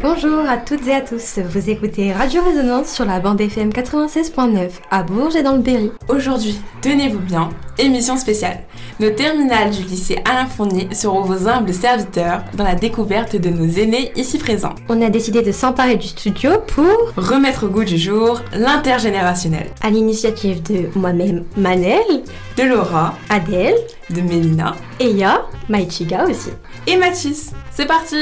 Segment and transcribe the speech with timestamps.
[0.00, 4.70] Bonjour à toutes et à tous, vous écoutez Radio Résonance sur la bande FM 96.9
[4.92, 5.90] à Bourges et dans le Berry.
[6.08, 7.48] Aujourd'hui, tenez-vous bien,
[7.78, 8.60] émission spéciale.
[9.00, 13.68] Nos terminales du lycée Alain Fournier seront vos humbles serviteurs dans la découverte de nos
[13.68, 14.76] aînés ici présents.
[14.88, 19.66] On a décidé de s'emparer du studio pour remettre au goût du jour l'intergénérationnel.
[19.80, 22.22] À l'initiative de moi-même Manel,
[22.56, 23.74] de Laura, Adèle,
[24.10, 26.50] de Mélina, Eya, Maïchiga aussi.
[26.86, 27.50] Et Mathis.
[27.72, 28.16] C'est parti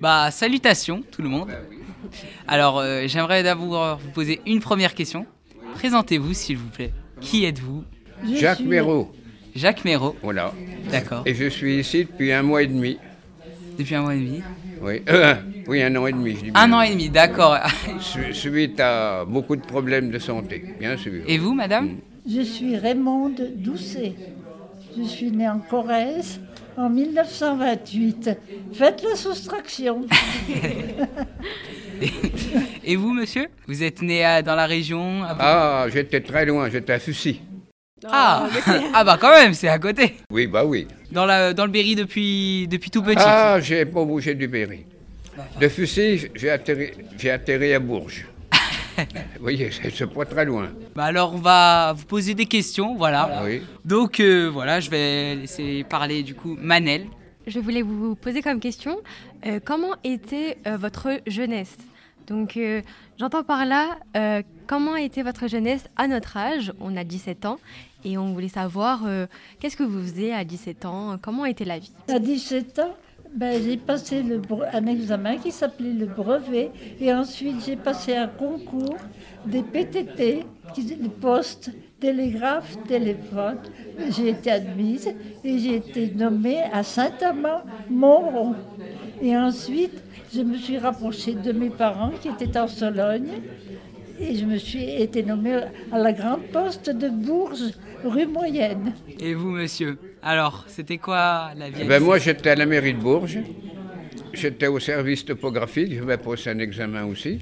[0.00, 1.48] Bah, salutations tout le monde.
[2.46, 5.26] Alors, euh, j'aimerais d'abord vous poser une première question.
[5.74, 6.92] Présentez-vous, s'il vous plaît.
[7.20, 7.84] Qui êtes-vous?
[8.34, 9.12] Jacques Méraud.
[9.54, 10.16] Jacques Méraud.
[10.22, 10.52] Voilà.
[10.90, 11.22] D'accord.
[11.26, 12.98] Et je suis ici depuis un mois et demi.
[13.78, 14.42] Depuis un mois et demi
[14.82, 15.34] Oui, euh,
[15.66, 16.36] oui un an et demi.
[16.36, 17.58] Je dis un an et demi, d'accord.
[18.32, 21.22] Suite à beaucoup de problèmes de santé, bien sûr.
[21.26, 21.96] Et vous, madame?
[22.28, 24.14] Je suis Raymonde Doucet.
[24.96, 26.40] Je suis née en Corrèze
[26.76, 28.30] en 1928.
[28.72, 30.06] Faites la soustraction.
[32.84, 36.98] Et vous, monsieur Vous êtes né dans la région Ah, j'étais très loin, j'étais à
[36.98, 37.40] Fussy.
[38.04, 38.48] Ah,
[38.94, 40.16] ah bah quand même, c'est à côté.
[40.30, 40.86] Oui, bah oui.
[41.12, 43.16] Dans, la, dans le Berry depuis, depuis tout petit.
[43.18, 44.84] Ah, j'ai pas bougé du Berry.
[45.60, 46.90] De Fussy, j'ai atterri,
[47.30, 48.26] atterri à Bourges.
[49.36, 50.70] Vous voyez, c'est pas très loin.
[50.94, 53.42] Bah alors, on va vous poser des questions, voilà.
[53.44, 53.62] Oui.
[53.84, 57.06] Donc, euh, voilà, je vais laisser parler du coup Manel.
[57.46, 58.98] Je voulais vous poser comme question,
[59.46, 61.76] euh, comment était euh, votre jeunesse?
[62.26, 62.58] Donc,
[63.20, 63.98] j'entends par là,
[64.66, 66.72] comment était votre jeunesse à notre âge?
[66.80, 67.60] On a 17 ans.
[68.04, 69.04] Et on voulait savoir,
[69.60, 71.18] qu'est-ce que vous faisiez à 17 ans?
[71.22, 71.92] Comment était la vie?
[72.08, 72.96] À 17 ans
[73.36, 74.22] ben, j'ai passé
[74.72, 78.96] un examen qui s'appelait le brevet et ensuite j'ai passé un concours
[79.44, 80.44] des PTT,
[80.76, 81.70] les postes,
[82.00, 83.58] télégraphe, téléphone.
[84.10, 85.08] J'ai été admise
[85.44, 88.54] et j'ai été nommée à Saint-Amand-Montrond.
[89.22, 90.02] Et ensuite,
[90.34, 93.42] je me suis rapprochée de mes parents qui étaient en Sologne
[94.18, 95.60] et je me suis été nommée
[95.92, 98.94] à la grande poste de Bourges, rue Moyenne.
[99.20, 99.98] Et vous, monsieur?
[100.22, 103.38] Alors, c'était quoi la vie ben Moi, j'étais à la mairie de Bourges.
[104.32, 105.94] J'étais au service topographique.
[105.94, 107.40] Je vais passer un examen aussi,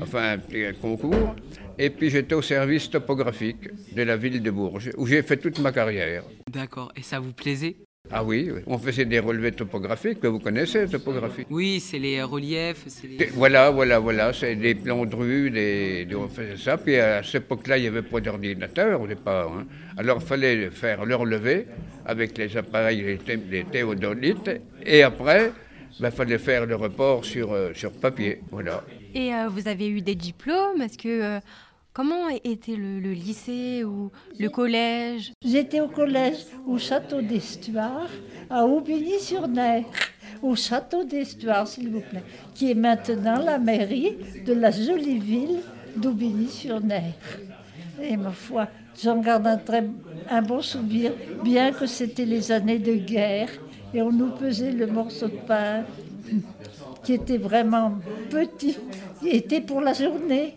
[0.00, 1.34] enfin un concours.
[1.78, 5.58] Et puis j'étais au service topographique de la ville de Bourges, où j'ai fait toute
[5.58, 6.24] ma carrière.
[6.50, 6.92] D'accord.
[6.96, 7.76] Et ça vous plaisait?
[8.14, 12.84] Ah oui, on faisait des relevés topographiques, que vous connaissez, topographie Oui, c'est les reliefs.
[13.34, 16.76] Voilà, voilà, voilà, c'est des plans de rue, des, on faisait ça.
[16.76, 19.52] Puis à cette époque-là, il n'y avait pas d'ordinateur au départ.
[19.52, 19.66] Hein.
[19.96, 21.66] Alors il fallait faire le relevé
[22.04, 23.18] avec les appareils,
[23.50, 24.50] les, théodolites.
[24.84, 25.52] Et après,
[25.98, 28.40] il ben, fallait faire le report sur, euh, sur papier.
[28.50, 28.84] Voilà.
[29.14, 30.82] Et euh, vous avez eu des diplômes?
[30.82, 31.22] Est-ce que.
[31.22, 31.40] Euh,
[31.94, 34.10] Comment était le, lycée ou
[34.40, 38.08] le collège J'étais au collège au château d'Estuard,
[38.48, 39.84] à Aubigny-sur-Ner,
[40.42, 42.22] au château d'Estuard, s'il vous plaît,
[42.54, 44.16] qui est maintenant la mairie
[44.46, 45.60] de la jolie ville
[45.94, 47.12] d'Aubigny-sur-Ner.
[48.00, 48.68] Et ma foi,
[49.02, 49.86] j'en garde un, très,
[50.30, 51.12] un bon souvenir,
[51.44, 53.50] bien que c'était les années de guerre
[53.92, 55.84] et on nous pesait le morceau de pain
[57.04, 57.98] qui était vraiment
[58.30, 58.78] petit,
[59.20, 60.56] qui était pour la journée.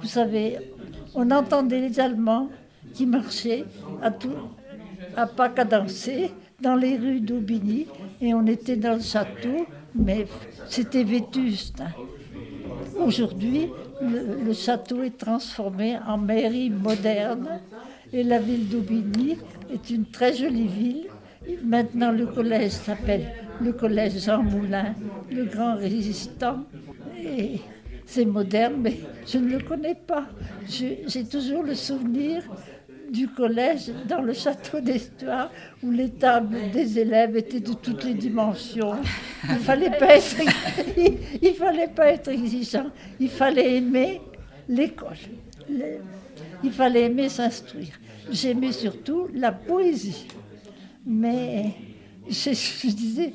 [0.00, 0.58] Vous savez,
[1.14, 2.48] on entendait les Allemands
[2.94, 3.64] qui marchaient
[4.02, 4.30] à, tout,
[5.16, 6.30] à pas cadencés
[6.60, 7.86] dans les rues d'Aubigny
[8.20, 10.26] et on était dans le château, mais
[10.68, 11.82] c'était vétuste.
[12.98, 13.68] Aujourd'hui,
[14.00, 17.60] le, château est transformé en mairie moderne
[18.12, 19.38] et la ville d'Aubigny
[19.72, 21.06] est une très jolie ville.
[21.64, 23.26] Maintenant, le collège s'appelle
[23.60, 24.94] le collège Jean Moulin,
[25.30, 26.64] le grand résistant.
[28.06, 30.26] C'est moderne, mais je ne le connais pas.
[30.68, 32.42] J'ai toujours le souvenir
[33.10, 35.50] du collège dans le château d'Histoire
[35.82, 38.94] où les tables des élèves étaient de toutes les dimensions.
[39.44, 39.90] Il fallait
[41.54, 42.86] fallait pas être exigeant.
[43.20, 44.20] Il fallait aimer
[44.68, 45.18] l'école.
[46.64, 48.00] Il fallait aimer s'instruire.
[48.30, 50.26] J'aimais surtout la poésie.
[51.04, 51.72] Mais
[52.28, 53.34] je, je disais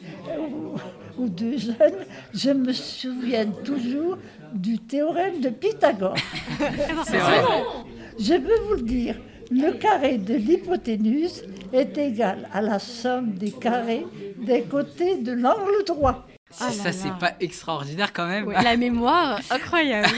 [1.18, 4.18] aux deux jeunes, je me souviens toujours
[4.54, 6.16] du théorème de Pythagore.
[7.06, 7.42] C'est vrai.
[8.20, 9.16] Je peux vous le dire,
[9.52, 14.06] le carré de l'hypoténuse est égal à la somme des carrés
[14.38, 16.26] des côtés de l'angle droit.
[16.50, 18.50] ça, ah c'est pas extraordinaire quand même.
[18.50, 20.10] la mémoire, incroyable.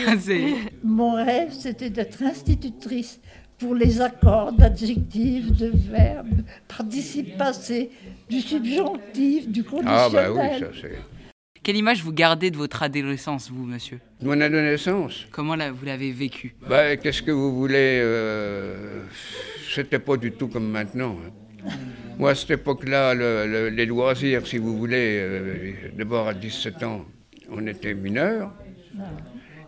[0.83, 3.19] Mon rêve, c'était d'être institutrice
[3.59, 7.91] pour les accords d'adjectifs, de verbes, participe passé,
[8.29, 9.99] du subjonctif, du conditionnel.
[10.05, 10.97] Ah bah oui, ça c'est...
[11.61, 16.55] Quelle image vous gardez de votre adolescence, vous, monsieur Mon adolescence Comment vous l'avez vécue
[16.67, 19.03] bah, Qu'est-ce que vous voulez euh...
[19.75, 21.17] C'était pas du tout comme maintenant.
[21.67, 21.69] Hein.
[22.17, 26.81] Moi, à cette époque-là, le- le- les loisirs, si vous voulez, euh, d'abord à 17
[26.83, 27.05] ans,
[27.51, 28.51] on était mineurs.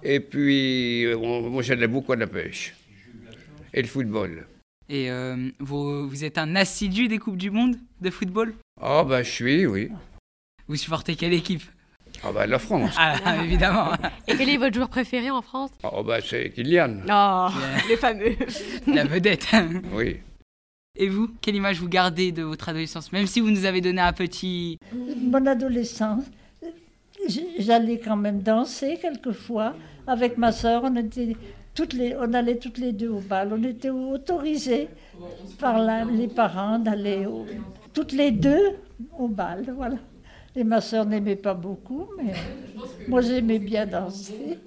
[0.01, 2.73] Et puis, on- moi, j'allais beaucoup à la pêche.
[3.73, 4.45] Et le football.
[4.89, 8.53] Et euh, vous, vous êtes un assidu des Coupes du Monde de football?
[8.81, 9.89] Ah, ben, je suis, oui.
[10.67, 11.63] Vous supportez quelle équipe?
[12.23, 12.93] Ah, ben, la France.
[12.97, 13.93] Ah, évidemment,
[14.27, 15.71] Et quel est votre joueur préféré en France?
[15.83, 16.97] Ah, ben, c'est Kylian.
[17.09, 17.47] Oh,
[17.87, 18.35] les fameux.
[18.87, 19.47] la vedette.
[19.93, 20.17] Oui.
[20.97, 24.01] Et vous, quelle image vous gardez de votre adolescence Même si vous nous avez donné
[24.01, 24.77] un petit...
[24.93, 26.25] Mon adolescence,
[27.57, 29.73] j'allais quand même danser quelquefois
[30.05, 30.83] avec ma sœur.
[30.83, 31.37] On, était
[32.19, 33.49] on allait toutes les deux au bal.
[33.53, 34.89] On était autorisés
[35.59, 37.25] par les parents d'aller
[37.93, 38.77] toutes les deux
[39.17, 39.65] au bal.
[39.75, 39.97] Voilà.
[40.55, 42.33] Et ma sœur n'aimait pas beaucoup, mais
[43.07, 44.59] moi j'aimais bien danser.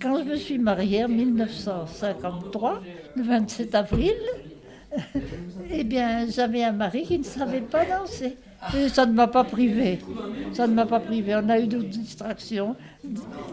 [0.00, 2.82] Quand je me suis mariée en 1953,
[3.16, 4.14] le 27 avril,
[5.70, 8.36] eh bien, j'avais un mari qui ne savait pas danser.
[8.76, 9.98] Et ça ne m'a pas privé.
[10.52, 11.34] Ça ne m'a pas privé.
[11.34, 12.76] On a eu d'autres distractions,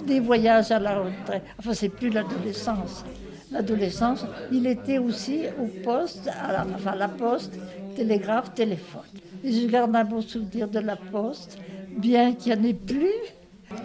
[0.05, 1.43] des voyages à la retraite.
[1.57, 3.03] Enfin, c'est plus l'adolescence.
[3.51, 7.59] L'adolescence, il était aussi au poste, à la, enfin, la poste,
[7.95, 9.01] télégraphe, téléphone.
[9.43, 11.57] Et je garde un bon souvenir de la poste,
[11.97, 13.07] bien qu'il n'y en ait plus.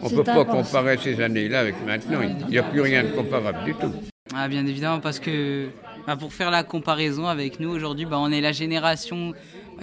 [0.03, 0.51] On ne peut pas avancé.
[0.51, 2.21] comparer ces années-là avec maintenant.
[2.23, 3.93] Il n'y a plus rien de comparable du tout.
[4.35, 5.69] Ah, bien évidemment, parce que
[6.07, 9.33] bah, pour faire la comparaison avec nous aujourd'hui, bah, on est la génération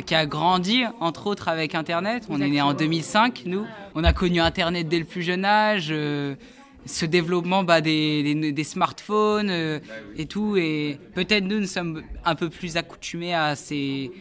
[0.05, 2.25] qui a grandi, entre autres, avec Internet.
[2.29, 3.65] On est né en 2005, nous.
[3.95, 6.35] On a connu Internet dès le plus jeune âge, euh,
[6.85, 9.79] ce développement bah, des, des- des smartphones euh,
[10.15, 10.55] et tout.
[10.57, 14.11] Et peut-être nous, nous sommes un peu plus accoutumés à, ces,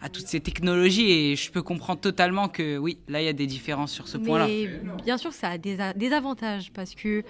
[0.00, 1.10] à toutes ces technologies.
[1.10, 4.16] Et je peux comprendre totalement que oui, là, il y a des différences sur ce
[4.16, 4.46] point-là.
[5.04, 7.22] Bien sûr, ça a des, a- des avantages parce que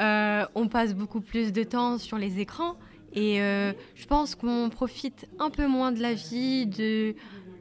[0.00, 2.76] euh, on passe beaucoup plus de temps sur les écrans
[3.16, 7.14] et euh, je pense qu'on profite un peu moins de la vie, de,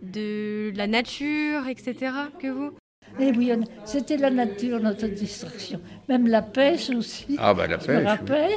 [0.04, 1.96] de la nature, etc.
[2.40, 2.72] que vous.
[3.20, 3.52] Et oui,
[3.86, 5.80] c'était la nature, notre distraction.
[6.10, 7.36] Même la pêche aussi.
[7.40, 7.88] Ah, ben, la pêche.
[7.98, 8.04] oui.
[8.04, 8.50] rappelle,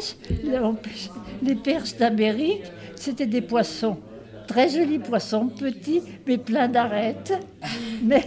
[0.42, 1.10] les- on pêche-
[1.42, 2.64] les perches d'Amérique,
[2.96, 3.98] c'était des poissons.
[4.48, 7.34] Très jolis poissons, petits, mais pleins d'arêtes.
[8.02, 8.24] Mais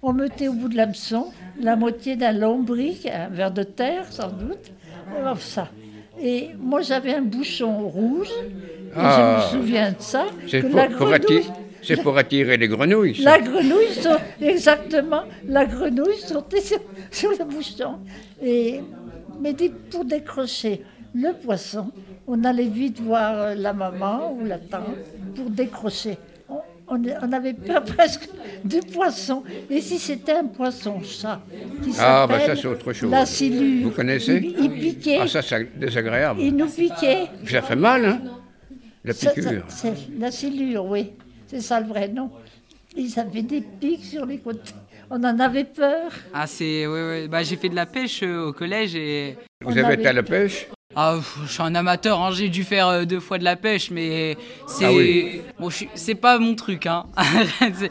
[0.00, 4.28] on mettait au bout de l'hameçon la moitié d'un lombric, un ver de terre sans
[4.30, 4.70] doute.
[5.18, 5.68] Alors, ça.
[6.22, 8.30] Et moi, j'avais un bouchon rouge.
[8.94, 9.48] Ah.
[9.50, 10.26] je me souviens de ça.
[10.48, 11.44] C'est pour, attirer,
[11.82, 13.38] c'est pour attirer les grenouilles, ça.
[13.38, 13.88] la grenouille,
[14.40, 16.78] exactement, la grenouille sautait sur,
[17.10, 17.98] sur le bouchon.
[18.42, 18.80] Et,
[19.40, 19.54] mais
[19.90, 20.82] pour décrocher
[21.14, 21.90] le poisson,
[22.26, 24.96] on allait vite voir la maman ou la tante
[25.34, 26.18] pour décrocher.
[26.94, 28.28] On, avait peur presque
[28.64, 29.42] du poisson.
[29.70, 31.40] Et si c'était un poisson-chat
[31.82, 33.10] qui Ah, bah, ça, c'est autre chose.
[33.10, 33.84] La silure.
[33.88, 36.40] Vous connaissez il, il piquait, Ah, ça, c'est désagréable.
[36.40, 37.26] il nous piquait.
[37.46, 38.20] Ça fait mal, hein
[39.04, 39.64] La Ça- ça- piqûre.
[39.68, 41.12] c'est la silure, oui.
[41.46, 42.30] C'est ça le vrai nom.
[42.96, 44.72] Ils avaient des pics sur les côtés.
[45.10, 46.10] On en avait peur.
[46.32, 46.86] Ah, c'est.
[46.86, 47.28] Ouais, ouais.
[47.28, 49.36] Bah, j'ai fait de la pêche euh, au collège et.
[49.62, 50.66] Vous On avez été à la pêche?
[50.94, 53.90] Ah, je suis un amateur, hein, j'ai dû faire euh, deux fois de la pêche,
[53.90, 54.36] mais
[54.66, 54.84] c'est.
[54.84, 55.40] Ah oui.
[55.58, 57.04] Bon, c'est pas mon truc, hein.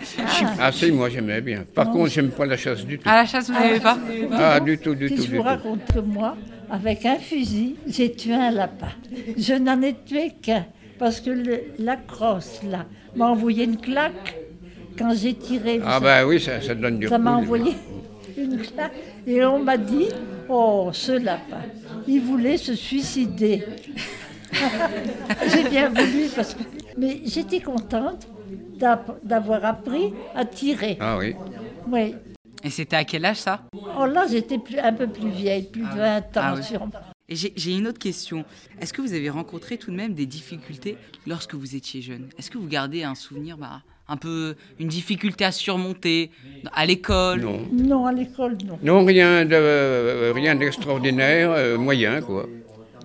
[0.04, 1.64] Suis- Ah, si, moi, j'aimais bien.
[1.74, 3.10] Par contre, j'aime pas la chasse du tout.
[3.10, 3.98] À la chasse, vous n'aimez pas?
[4.34, 5.48] Ah, du tout, du Si tout, je du vous tout.
[5.48, 6.38] raconte que moi,
[6.70, 8.90] avec un fusil, j'ai tué un lapin.
[9.38, 10.66] Je n'en ai tué qu'un,
[11.00, 12.86] parce que le- la crosse, là,
[13.16, 14.36] m'a envoyé une claque
[14.98, 15.82] quand j'ai tiré.
[15.84, 17.74] Ah, ben oui, ça, ça donne du Ça m'a envoyé
[18.38, 18.92] une claque.
[19.26, 20.08] Et on m'a dit,
[20.50, 21.62] oh, ce lapin,
[22.08, 23.64] il voulait se suicider.
[25.54, 26.64] j'ai bien voulu, parce que...
[26.98, 28.28] Mais j'étais contente
[29.24, 30.98] d'avoir appris à tirer.
[31.00, 31.36] Ah oui.
[31.88, 32.16] Oui.
[32.64, 33.62] Et c'était à quel âge ça?
[34.00, 36.92] Oh là, j'étais plus- un peu plus vieille, plus de 20 ans Ah sûrement.
[37.32, 38.44] Et j'ai une autre question.
[38.82, 42.28] Est-ce que vous avez rencontré tout de même des difficultés lorsque vous étiez jeune?
[42.38, 46.30] Est-ce que vous gardez un souvenir, bah, un peu une difficulté à surmonter
[46.74, 47.40] à l'école?
[47.40, 47.62] Non.
[47.72, 48.78] Non, à l'école, non.
[48.84, 52.50] Non, rien de euh, rien d'extraordinaire, euh, moyen, quoi.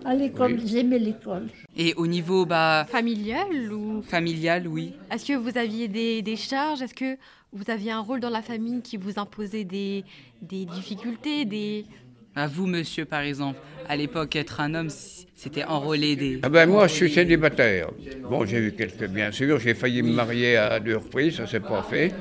[0.05, 1.47] À l'école, j'aimais l'école.
[1.77, 4.93] Et au niveau bah, Familial ou familial, oui.
[5.13, 6.83] est-ce que vous aviez des, des charges?
[6.83, 7.17] Est-ce que
[7.53, 10.05] vous aviez un rôle dans la famille qui vous imposait des,
[10.43, 11.87] des difficultés des...
[12.39, 14.91] À vous, monsieur, par exemple, à l'époque, être un homme,
[15.35, 16.39] c'était enrôler des.
[16.43, 17.89] Ah ben moi, je suis célibataire.
[18.29, 21.61] Bon, j'ai eu quelques, bien sûr, j'ai failli me marier à deux reprises, ça s'est
[21.61, 22.13] pas fait.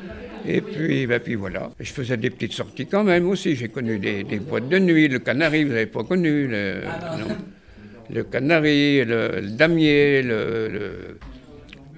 [0.48, 1.69] Et puis, ben, puis voilà.
[1.81, 3.55] Je faisais des petites sorties quand même aussi.
[3.57, 6.48] J'ai connu des, des boîtes de nuit, le Canari, vous n'avez pas connu.
[6.48, 6.81] Le,
[7.19, 7.36] non.
[8.10, 11.17] le Canari, le, le Damier, le, le-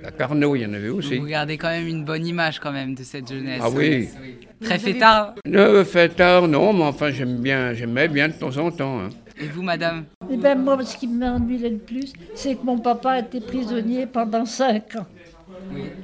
[0.04, 1.18] la Carnot, il y en avait aussi.
[1.18, 3.62] Vous gardez quand même une bonne image quand même de cette jeunesse.
[3.64, 4.08] Ah oui.
[4.62, 5.36] Très Vous avez- fêtard.
[5.46, 9.00] Le fêtard, non, mais enfin, j'aime bien, j'aimais bien de temps en temps.
[9.00, 9.10] hein.
[9.40, 13.20] Et vous, madame Et ben moi, ce qui m'ennuyait le plus, c'est que mon papa
[13.20, 15.06] était prisonnier pendant cinq ans.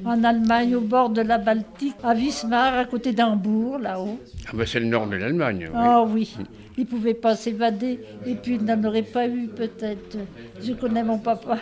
[0.06, 4.20] En Allemagne, au bord de la Baltique, à Wismar, à côté d'Hambourg, là-haut.
[4.48, 5.68] Ah ben c'est le nord de l'Allemagne.
[5.70, 5.74] oui.
[5.76, 6.36] Ah oui,
[6.78, 10.18] il ne pouvait pas s'évader et puis il n'en aurait pas eu peut-être.
[10.62, 11.58] Je connais mon papa.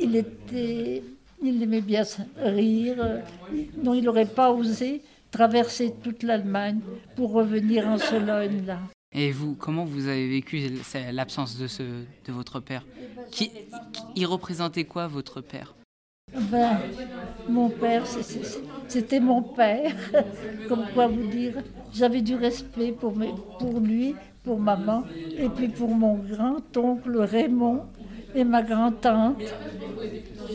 [0.00, 1.02] Il était,
[1.42, 2.02] il aimait bien
[2.42, 3.20] rire.
[3.82, 6.80] Non, il n'aurait pas osé traverser toute l'Allemagne
[7.16, 8.78] pour revenir en Sologne là.
[9.14, 10.60] Et vous, comment vous avez vécu
[11.12, 12.84] l'absence de, ce, de votre père?
[13.30, 13.50] Qui,
[14.16, 15.74] Il représentait quoi, votre père?
[16.50, 16.78] Ben,
[17.48, 18.04] mon père,
[18.88, 19.92] c'était mon père.
[20.68, 21.54] Comme quoi vous dire,
[21.92, 25.04] j'avais du respect pour, mes- pour lui, pour maman,
[25.36, 27.84] et puis pour mon grand-oncle Raymond
[28.34, 29.42] et ma grand-tante,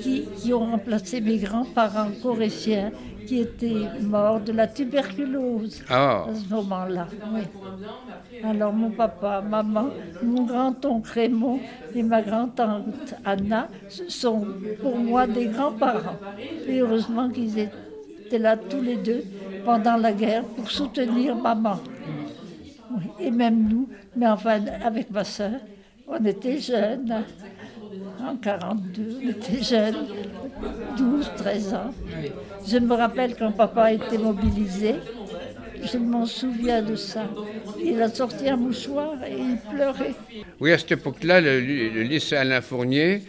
[0.01, 2.91] qui, qui ont remplacé mes grands-parents corétiens,
[3.25, 7.07] qui étaient morts de la tuberculose Ah, à ce moment-là.
[7.33, 7.41] oui.
[8.43, 9.89] Alors mon papa, maman,
[10.23, 11.59] mon grand-oncle Raymond
[11.93, 14.45] et ma grand-tante Anna ce sont
[14.81, 16.17] pour moi des grands-parents.
[16.67, 19.23] Et heureusement qu'ils étaient là tous les deux
[19.65, 21.79] pendant la guerre pour soutenir maman.
[22.95, 25.59] Oui, Et même nous, mais enfin avec ma soeur,
[26.07, 27.23] on était jeunes.
[28.27, 30.05] En 42, on était jeunes,
[30.97, 31.93] 12, 13 ans.
[32.67, 34.95] Je me rappelle quand papa a été mobilisé,
[35.81, 37.29] je m'en souviens de ça.
[37.81, 40.13] Il a sorti un mouchoir et il pleurait.
[40.59, 43.21] oui, à cette époque-là, le, le lycée Alain Fournier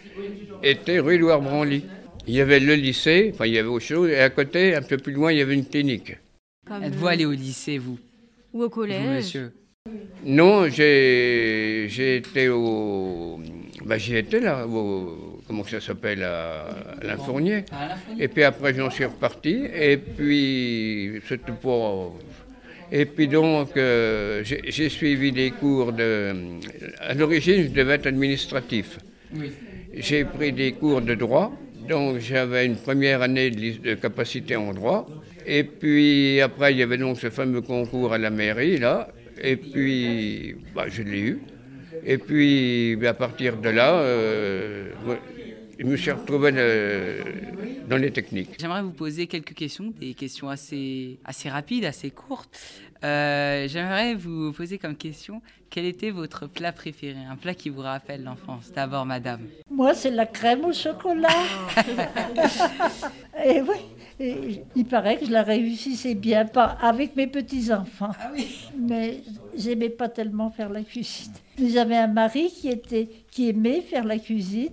[0.64, 1.84] était rue Loire Branly.
[2.26, 4.82] Il y avait le lycée, enfin il y avait autre chose, et à côté, un
[4.82, 6.16] peu plus loin, il y avait une clinique.
[6.82, 7.98] Êtes-vous allé au lycée, vous?
[8.52, 9.52] Ou au Vous, collège monsieur?
[10.24, 13.40] Non, j'ai été au.
[13.88, 15.40] Bah, j'y étais là, au.
[15.46, 16.66] Comment ça s'appelle À
[17.00, 17.64] Alain Fournier.
[18.20, 19.64] Et puis après, j'en suis reparti.
[19.74, 22.18] Et puis, c'était pour.
[22.92, 26.34] Et puis donc, euh, j'ai suivi des cours de.
[27.00, 28.98] À l'origine, je devais être administratif.
[29.34, 29.52] Oui.
[29.94, 31.50] J'ai pris des cours de droit,
[31.88, 35.08] donc j'avais une première année de, de capacité en droit.
[35.46, 39.08] Et puis après, il y avait donc ce fameux concours à la mairie, là.
[39.42, 41.38] Et puis, bah, je l'ai eu.
[42.04, 44.90] Et puis, à partir de là, euh,
[45.78, 47.22] je me suis retrouvé euh,
[47.88, 48.56] dans les techniques.
[48.60, 52.50] J'aimerais vous poser quelques questions, des questions assez, assez rapides, assez courtes.
[53.04, 57.18] Euh, J'aimerais vous poser comme question, quel était votre plat préféré?
[57.30, 59.42] Un plat qui vous rappelle l'enfance D'abord, madame.
[59.70, 61.28] Moi, c'est la crème au chocolat.
[63.44, 63.78] et oui,
[64.20, 68.12] et il paraît que je la réussissais bien, pas avec mes petits-enfants.
[68.76, 69.22] Mais
[69.56, 71.32] j'aimais pas tellement faire la cuisine.
[71.62, 74.70] J'avais un mari qui, était, qui aimait faire la cuisine,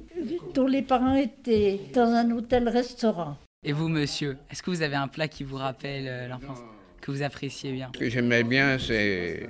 [0.53, 3.37] dont les parents étaient dans un hôtel-restaurant.
[3.63, 6.59] Et vous, monsieur, est-ce que vous avez un plat qui vous rappelle euh, l'enfance?
[7.05, 9.47] Que vous appréciez bien Ce que j'aimais bien, c'est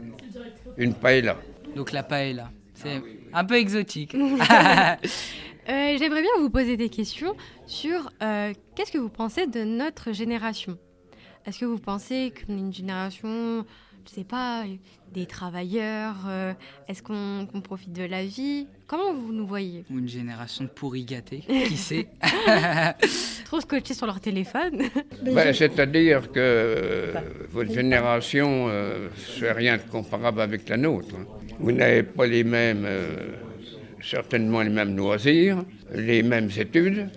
[0.75, 1.37] une paella.
[1.73, 2.51] Donc la paella.
[2.73, 4.13] C'est un peu exotique.
[5.67, 7.35] Euh, J'aimerais bien vous poser des questions
[7.65, 10.77] sur euh, qu'est-ce que vous pensez de notre génération?
[11.47, 13.65] Est-ce que vous pensez qu'on est une génération,
[14.07, 14.63] je sais pas,
[15.13, 16.53] des travailleurs euh,
[16.87, 18.67] Est-ce qu'on profite de la vie?
[18.87, 19.83] Comment vous nous voyez?
[19.91, 22.07] Ou une génération de pourris gâtés, qui sait?
[23.45, 24.83] Trop scotchés sur leur téléphone
[25.23, 27.13] Ben, je- C'est-à-dire que euh,
[27.51, 29.09] votre génération, euh,
[29.39, 31.15] c'est rien de comparable avec la nôtre.
[31.59, 33.31] Vous n'avez pas les mêmes, euh,
[34.01, 37.09] certainement les mêmes loisirs, les mêmes études.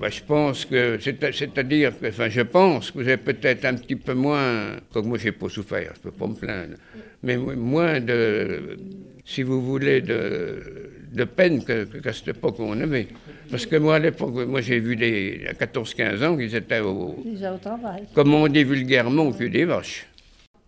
[0.00, 3.74] Ben, je pense que, c'est- c'est-à-dire que, enfin, je pense que vous avez peut-être un
[3.74, 6.76] petit peu moins, comme moi, j'ai pas souffert, je peux pas me plaindre,
[7.22, 8.76] mais mo- moins de,
[9.24, 13.06] si vous voulez, de, de peine que- que- qu'à cette époque où on avait.
[13.50, 17.16] Parce que moi, à l'époque, moi, j'ai vu des, à 14-15 ans qu'ils étaient au,
[17.24, 18.02] déjà au travail.
[18.14, 20.06] comme on dit vulgairement, au cul des vaches.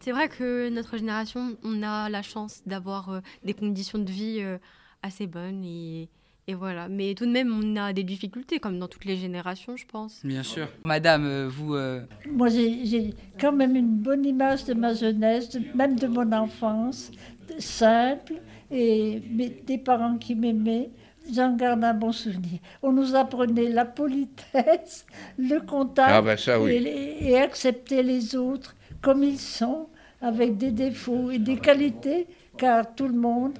[0.01, 4.39] C'est vrai que notre génération, on a la chance d'avoir euh, des conditions de vie
[4.41, 4.57] euh,
[5.03, 6.09] assez bonnes et,
[6.49, 6.89] et voilà.
[6.89, 10.21] Mais tout de même, on a des difficultés, comme dans toutes les générations, je pense.
[10.25, 10.69] Bien sûr.
[10.85, 15.63] Madame, euh, vous, euh, Moi, j'ai quand même une bonne image de ma jeunesse, de-
[15.77, 17.11] même de mon enfance,
[17.49, 18.35] de- simple,
[18.71, 20.91] et mais des parents qui m'aimaient.
[21.33, 22.61] J'en garde un bon souvenir.
[22.83, 25.05] On nous apprenait la politesse,
[25.39, 26.71] le contact Ah ben ça, oui.
[26.73, 29.89] et, les- et accepter les autres comme ils sont,
[30.21, 33.55] avec des défauts et des qualités, car tout le monde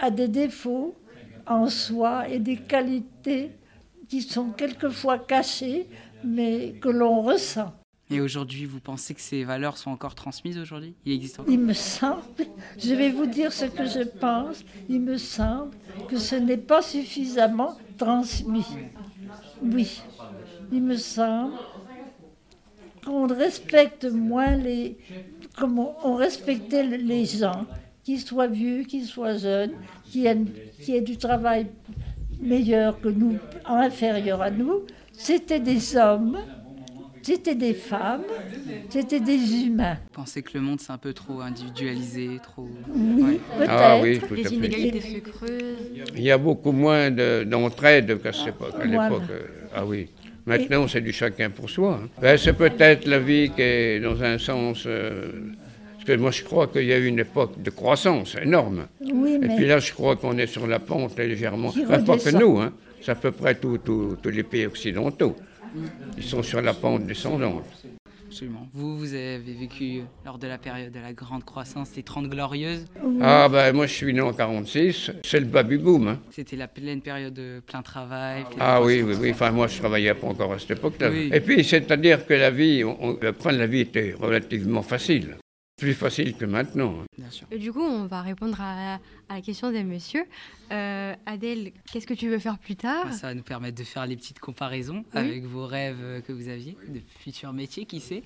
[0.00, 0.94] a des défauts
[1.50, 3.50] en soi et des qualités
[4.08, 5.88] qui sont quelquefois cachées,
[6.24, 7.74] mais que l'on ressent.
[8.08, 10.94] et aujourd'hui, vous pensez que ces valeurs sont encore transmises aujourd'hui?
[11.04, 11.52] Il existe encore?
[11.52, 12.22] Il me semble,
[12.78, 15.76] je vais vous dire ce que je pense, il me semble
[16.08, 18.66] que ce n'est pas suffisamment transmis.
[19.62, 20.02] Oui,
[20.72, 21.54] il me semble
[23.04, 24.98] qu'on respecte moins les...
[25.56, 27.66] comme on, respectait les gens,
[28.10, 29.70] qu'ils soient vieux, qu'ils soient jeunes,
[30.10, 30.36] qui aient,
[30.82, 31.66] qui aient du travail
[32.42, 34.80] meilleurs que nous, inférieurs à nous,
[35.12, 36.36] c'était des hommes,
[37.22, 38.24] c'était des femmes,
[38.88, 39.98] c'était des humains.
[40.06, 42.66] Vous pensez que le monde c'est un peu trop individualisé, trop.
[42.92, 43.38] Oui, Ouais.
[43.58, 43.70] peut-être.
[43.70, 44.54] Ah oui, tout à Les fait.
[44.56, 45.90] inégalités se creusent.
[46.16, 48.74] Il y a beaucoup moins de- d'entraide qu'à cette époque.
[48.80, 49.40] À l'époque, euh,
[49.76, 50.08] ah oui.
[50.46, 52.00] Maintenant, c'est du chacun pour soi.
[52.02, 52.08] hein.
[52.20, 54.82] Ben, c'est peut-être la vie qui est dans un sens.
[54.86, 55.30] euh,
[56.06, 58.86] parce que moi, je crois qu'il y a eu une époque de croissance énorme.
[59.00, 61.68] Oui, Et puis là, je crois qu'on est sur la pente légèrement.
[61.68, 62.72] Enfin, pas que nous, hein.
[63.02, 63.78] c'est à peu près tous
[64.24, 65.36] les pays occidentaux.
[66.16, 67.64] Ils sont sur la pente descendante.
[68.26, 68.68] Absolument.
[68.72, 72.84] Vous, vous avez vécu lors de la période de la grande croissance, les 30 glorieuses.
[73.20, 76.06] Ah ben moi, je suis né en 46, c'est le baby boom.
[76.06, 76.20] hein.
[76.30, 78.44] C'était la pleine période de plein travail.
[78.44, 79.30] pleine Ah oui, oui, oui.
[79.32, 81.10] Enfin, moi, je travaillais pas encore à cette époque-là.
[81.10, 81.30] Oui.
[81.32, 84.82] Et puis, c'est-à-dire que la vie, on, on- le point de la vie était relativement
[84.82, 85.36] facile.
[85.80, 86.94] Plus facile que maintenant.
[87.00, 87.24] hein.
[87.50, 88.98] Et du coup, on va répondre à,
[89.30, 90.24] à la question des messieurs.
[90.72, 94.04] Euh, Adèle, qu'est-ce que tu veux faire plus tard Ça va nous permettre de faire
[94.06, 95.20] les petites comparaisons Oui.
[95.20, 98.22] avec vos rêves que vous aviez, de futurs métiers, qui sait.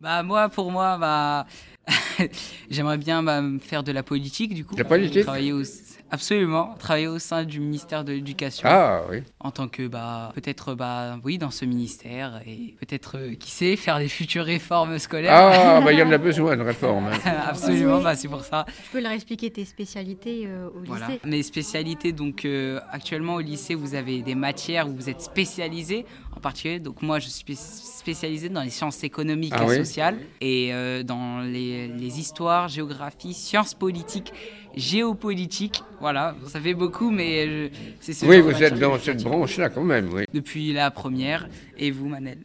[0.00, 1.46] Bah moi, pour moi, bah
[2.70, 4.74] j'aimerais bien bah, faire de la politique du coup.
[4.74, 5.62] De la politique Travailler au...
[6.10, 8.68] absolument, travailler au sein du ministère de l'Éducation.
[8.70, 9.22] Ah oui.
[9.40, 13.74] En tant que bah peut-être bah oui dans ce ministère et peut-être euh, qui sait
[13.76, 15.32] faire les futures réformes scolaires.
[15.34, 17.06] Ah, ben, il y en a besoin de réformes.
[17.08, 17.18] hein.
[17.48, 18.04] Absolument, Oui.
[18.04, 18.66] bah, c'est pour ça.
[18.84, 21.08] Tu peux leur expliquer tes spécialités euh, au Voilà.
[21.24, 26.04] Mes spécialités, donc euh, actuellement au lycée, vous avez des matières où vous êtes spécialisé
[26.36, 26.78] en particulier.
[26.80, 30.70] Donc moi, je suis spé- spécialisé dans les sciences économiques Ah et oui sociales et
[30.72, 34.32] euh, dans les, les histoires, géographie, sciences politiques,
[34.74, 35.82] géopolitique.
[36.00, 40.08] Voilà, ça fait beaucoup, mais c'est ce Oui, vous êtes dans cette branche-là quand même,
[40.12, 40.24] oui.
[40.32, 41.48] Depuis la première.
[41.76, 42.38] Et vous, Manel?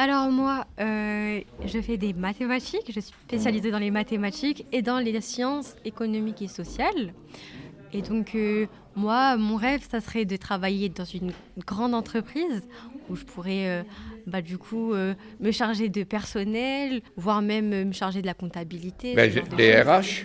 [0.00, 2.86] Alors moi, euh, je fais des mathématiques.
[2.86, 7.12] Je suis spécialisée dans les mathématiques et dans les sciences économiques et sociales.
[7.92, 11.32] Et donc, euh, moi, mon rêve, ça serait de travailler dans une
[11.66, 12.68] grande entreprise
[13.10, 13.82] où je pourrais, euh,
[14.28, 18.34] bah, du coup, euh, me charger de personnel, voire même euh, me charger de la
[18.34, 19.14] comptabilité.
[19.14, 19.48] Des choses.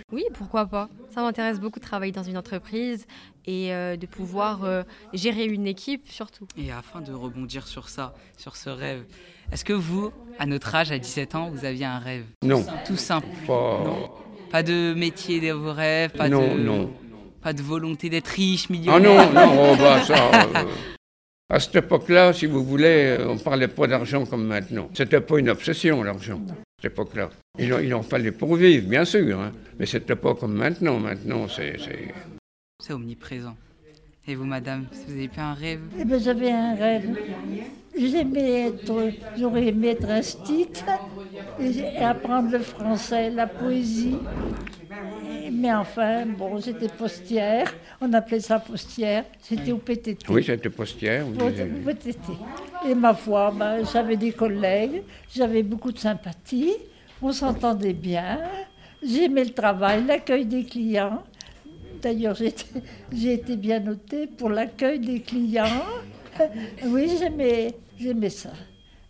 [0.00, 0.88] RH Oui, pourquoi pas.
[1.14, 3.06] Ça m'intéresse beaucoup de travailler dans une entreprise
[3.46, 6.46] et euh, de pouvoir euh, gérer une équipe surtout.
[6.56, 9.04] Et afin de rebondir sur ça, sur ce rêve,
[9.52, 12.24] est-ce que vous, à notre âge, à 17 ans, vous aviez un rêve?
[12.42, 12.64] Non.
[12.86, 13.26] Tout simple.
[13.46, 13.82] Pas...
[13.84, 14.10] Non.
[14.50, 16.92] Pas de métier de vos rêves, pas Non, de non.
[17.42, 19.32] pas de volonté d'être riche, Ah millionnaire.
[19.32, 20.14] non, non, oh, bah, ça...
[20.56, 20.64] euh,
[21.50, 24.88] À cette époque-là, si vous voulez, euh, on parlait pas d'argent comme maintenant.
[24.94, 27.30] C'était pas une obsession, l'argent, à cette époque-là.
[27.58, 29.52] Il, en- fallait pour vivre, bien sûr, hein.
[29.78, 30.98] mais c'était pas comme maintenant.
[30.98, 31.76] Maintenant, c'est-
[32.80, 33.56] C'est omniprésent.
[34.26, 35.80] Et vous, madame, vous avez pas un rêve?
[36.00, 37.14] Eh ben, j'avais un rêve.
[37.96, 40.84] J'aimais être, j'aurais aimé être instite
[41.60, 44.16] et apprendre le français, la poésie.
[45.52, 47.72] Mais enfin, bon, j'étais postière.
[48.00, 49.24] On appelait ça postière.
[49.40, 50.24] C'était au PTT.
[50.30, 51.26] Oui, c'était postière.
[51.26, 51.66] vous Au disiez.
[51.66, 52.32] PTT.
[52.88, 55.02] Et ma foi, ben, j'avais des collègues,
[55.34, 56.72] j'avais beaucoup de sympathie,
[57.22, 58.40] on s'entendait bien,
[59.02, 61.22] j'aimais le travail, l'accueil des clients.
[62.04, 62.66] D'ailleurs, j'ai été-
[63.10, 65.84] j'ai été bien notée pour l'accueil des clients.
[66.84, 68.50] Oui, j'aimais j'aimais ça.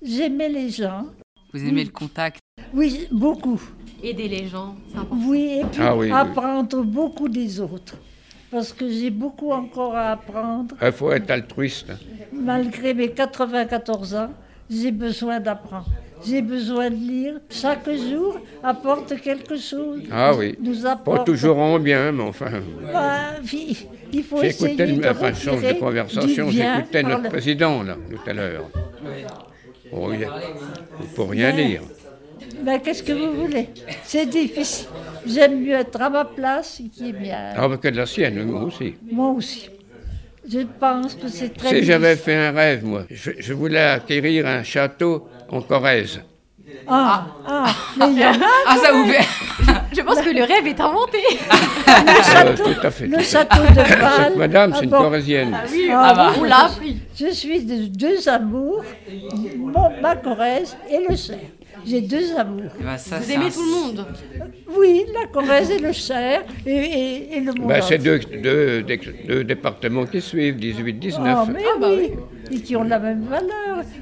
[0.01, 1.07] J'aimais les gens.
[1.53, 2.39] Vous aimez le contact?
[2.73, 3.61] Oui, beaucoup.
[4.03, 5.25] Aider les gens, c'est important.
[5.29, 6.13] Oui, et puis Ah oui, oui.
[6.13, 7.97] apprendre beaucoup des autres.
[8.51, 10.77] Parce que j'ai beaucoup encore à apprendre.
[10.81, 11.91] Il faut être altruiste.
[12.33, 14.31] Malgré mes 94 ans,
[14.71, 15.89] j'ai besoin d'apprendre.
[16.27, 17.35] J'ai besoin de lire.
[17.51, 20.03] Chaque jour apporte quelque chose.
[20.11, 20.57] Ah oui.
[20.61, 21.27] Nous Pas apporte.
[21.27, 22.51] toujours en bien, mais enfin...
[22.93, 23.21] Bah,
[23.53, 23.77] il
[24.13, 28.31] il faut essayer de le, enfin, change de conversation, j'écoutais notre le- président, là, tout
[28.31, 28.71] à l'heure.
[29.93, 31.81] Oh, il ne faut rien Mais- dire.
[32.63, 33.69] Ben, qu'est-ce que vous voulez?
[34.05, 34.87] C'est difficile.
[35.27, 37.51] J'aime mieux être à ma place, qui est bien.
[37.57, 38.95] Ah, bah, que de la sienne, moi aussi.
[39.11, 39.69] Moi aussi.
[40.51, 44.47] Je pense que c'est très Si j'avais fait un rêve, moi, je, je voulais acquérir
[44.47, 46.21] un château en Corrèze.
[46.87, 48.47] Ah, ah, mais il y en a.
[48.67, 49.25] Ah, ça vous fait
[49.97, 51.19] Je pense que le rêve est inventé.
[51.87, 53.07] Le château, Euh, tout à fait.
[53.07, 54.33] le château de Val.
[54.37, 54.99] Madame, Ah c'est une bon.
[54.99, 55.57] Corrézienne.
[55.71, 56.33] Oui, Ah, bah.
[56.39, 56.97] on l'a appris.
[57.17, 58.83] Je suis de deux amours,
[59.57, 61.39] mon, ma Corrèze et le Cher.
[61.87, 62.71] J'ai deux amours.
[62.81, 64.07] Eh ben, ça, Vous aimez un- tout le monde.
[64.79, 67.69] Oui, la Corrèze et le Cher et, et, et le monde.
[67.69, 68.83] Ben, c'est deux, deux,
[69.29, 71.37] deux- départements qui suivent, 18-19.
[71.47, 72.11] Oh, mais oui,
[72.51, 73.51] et qui ont la même valeur.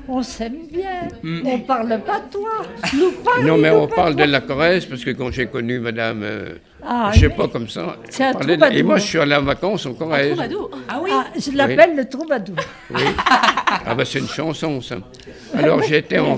[0.09, 1.09] On s'aime bien.
[1.45, 2.51] On parle pas toi.
[2.95, 3.47] Nous parlons.
[3.47, 7.11] non, mais on parle de la Corrèze parce que quand j'ai connu madame, euh, Ah,
[7.14, 9.87] je sais pas comme ça, C'est un de- et moi je suis allé en vacances
[9.87, 10.37] en Corrèze.
[10.88, 10.99] Ah,
[11.38, 12.57] je l'appelle le troubadour.
[12.92, 13.03] Oui.
[13.87, 14.97] Ah ben c'est une chanson ça.
[15.55, 16.37] Alors j'étais en,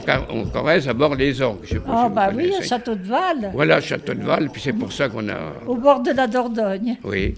[0.53, 1.61] Corrèze à bord des orgues.
[1.65, 2.69] je sais pas Ah, si bah oui, au connaissez.
[2.69, 5.39] château de Val, Voilà, Château de Val, puis c'est pour ça qu'on a...
[5.67, 6.99] au bord de la Dordogne.
[7.05, 7.35] Oui.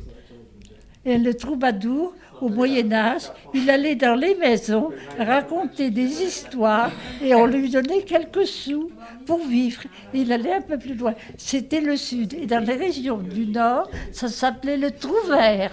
[1.05, 3.23] Et le troubadour, au Moyen Âge,
[3.55, 6.91] il allait dans les maisons raconter des histoires
[7.23, 8.91] et on lui donnait quelques sous
[9.27, 9.83] pour vivre.
[10.15, 11.15] Il allait un peu plus loin.
[11.37, 12.35] C'était le sud.
[12.35, 15.71] Et dans les régions du nord, ça s'appelait le trouvert.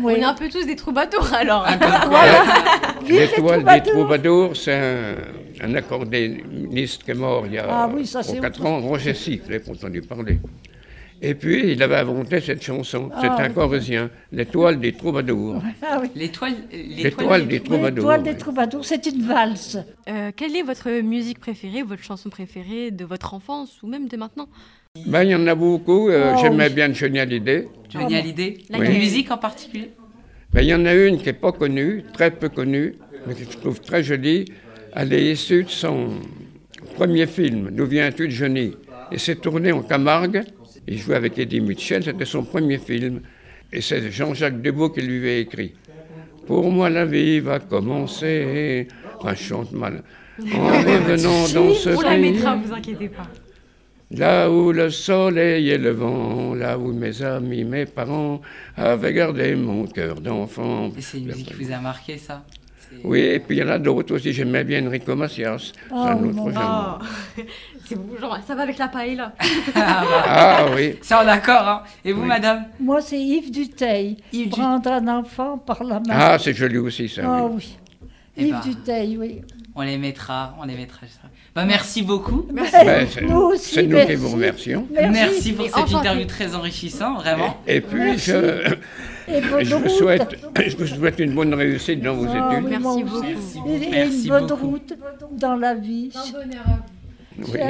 [0.00, 1.66] On est un peu tous des troubadours alors.
[3.06, 4.54] Vive les L'étoile des troubadours.
[4.56, 5.14] c'est un,
[5.62, 8.80] un accordéoniste qui est mort il y a Ah oui, ça, c'est 4 autre ans,
[8.80, 10.38] Roger Sy, vous avez entendu parler.
[11.20, 13.10] Et puis, il avait inventé cette chanson.
[13.20, 13.54] C'est Ah un oui.
[13.54, 15.60] Corrézien, l'étoile des troubadours.
[15.82, 16.08] Ah oui.
[16.14, 17.88] L'étoile des troubadours.
[17.96, 18.36] L'étoile des oui.
[18.36, 19.78] troubadours, c'est une valse.
[20.08, 24.16] Euh, quelle est votre musique préférée, votre chanson préférée de votre enfance ou même de
[24.16, 24.48] maintenant?
[25.06, 26.08] Ben, il y en a beaucoup.
[26.08, 26.74] euh, Oh, J'aimais oui.
[26.74, 27.68] bien Johnny Hallyday.
[27.90, 29.90] Johnny Hallyday La musique en particulier?
[30.52, 32.94] Ben, il y en a une qui n'est pas connue, très peu connue,
[33.26, 34.44] mais que je trouve très jolie.
[34.94, 36.10] Elle est issue de son
[36.96, 38.74] premier film, D'où viens-tu de Johnny?
[39.12, 40.42] Et c'est tourné en Camargue.
[40.90, 43.20] Il jouait avec Eddie Mitchell, c'était son premier film.
[43.72, 45.74] Et c'est Jean-Jacques Debout qui lui avait écrit.
[46.46, 48.88] Pour moi, la vie va commencer.
[49.22, 50.02] Ah, je chante mal.
[50.54, 52.32] En revenant dans ce On la pays.
[52.32, 53.26] mettra, vous inquiétez pas.
[54.10, 58.40] Là où le soleil est levant, là où mes amis, mes parents
[58.74, 60.90] avaient gardé mon cœur d'enfant.
[60.96, 62.42] Et c'est une musique qui vous a marqué, ça?
[63.04, 64.32] Oui, et puis il y en a d'autres aussi.
[64.32, 65.72] J'aimais bien Enrico Macias.
[65.74, 67.02] C'est Ah, un autre mon genre.
[67.90, 69.32] Oh, c'est bon, genre, ça va avec la paella.
[69.74, 70.96] Ah, bah, Ah oui.
[71.02, 71.66] Ça, on est d'accord.
[71.68, 71.82] Hein.
[72.04, 72.28] Et vous, Oui.
[72.28, 74.16] madame Moi, c'est Yves Duteil.
[74.32, 76.04] Yves Du- Prendre un enfant par la main.
[76.10, 77.22] Ah, c'est joli aussi ça.
[77.24, 77.54] Ah oui.
[77.56, 77.76] oui.
[78.36, 78.60] Eh Yves.
[78.64, 79.40] Duteil, oui.
[79.74, 81.06] On les mettra, on les mettra.
[81.54, 82.44] Bah, merci beaucoup.
[82.52, 84.08] Ben, c'est Nous aussi, c'est nous merci.
[84.08, 84.86] qui vous remercions.
[84.92, 87.56] Merci, pour Et cette interview très enrichissante, vraiment.
[87.66, 88.30] Et puis, Merci.
[88.30, 88.74] je,
[89.32, 92.64] Et bonne je, vous souhaite, je vous souhaite une bonne réussite dans vos Ah études.
[92.64, 93.22] oui, Merci beaucoup.
[93.22, 94.66] Merci Et, et Merci une bonne beaucoup.
[94.70, 94.92] route
[95.32, 96.10] dans la vie.
[96.14, 96.32] Oui.
[96.56, 96.76] Ah,
[97.38, 97.60] oui.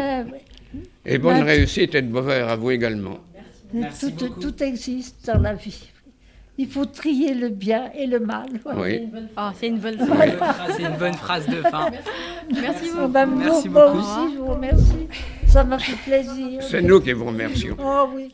[1.07, 1.48] Et bonne Merci.
[1.50, 3.18] réussite et de bonheur à vous également.
[3.72, 4.40] Merci tout, beaucoup.
[4.40, 5.90] tout existe dans la vie.
[6.61, 8.48] Il faut trier le bien et le mal.
[8.76, 9.09] Oui.
[9.37, 10.31] Oh, c'est une bonne phrase.
[10.76, 11.88] C'est une bonne phrase de fin.
[12.50, 13.37] Merci Ah beaucoup.
[13.38, 13.98] Merci moi beaucoup.
[13.98, 15.07] aussi, je vous remercie.
[15.46, 16.62] Ça m'a fait plaisir.
[16.62, 17.76] C'est nous qui vous remercions.
[17.81, 18.33] Oh oui.